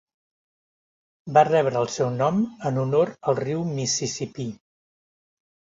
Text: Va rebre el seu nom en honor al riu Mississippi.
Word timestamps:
Va 1.35 1.43
rebre 1.49 1.77
el 1.83 1.91
seu 1.97 2.11
nom 2.15 2.41
en 2.71 2.83
honor 2.87 3.15
al 3.31 3.41
riu 3.45 3.65
Mississippi. 3.77 4.53